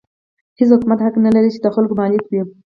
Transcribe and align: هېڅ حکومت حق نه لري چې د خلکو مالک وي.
هېڅ 0.59 0.69
حکومت 0.75 0.99
حق 1.05 1.15
نه 1.25 1.29
لري 1.35 1.49
چې 1.53 1.59
د 1.61 1.67
خلکو 1.75 1.93
مالک 2.01 2.23
وي. 2.27 2.41